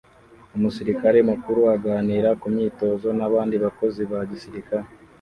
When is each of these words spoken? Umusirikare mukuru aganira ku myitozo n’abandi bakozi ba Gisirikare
Umusirikare 0.55 1.17
mukuru 1.29 1.61
aganira 1.75 2.29
ku 2.39 2.45
myitozo 2.53 3.07
n’abandi 3.17 3.55
bakozi 3.63 4.01
ba 4.11 4.19
Gisirikare 4.31 4.87